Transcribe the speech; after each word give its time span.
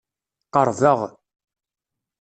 Qerrbeɣ. 0.53 0.99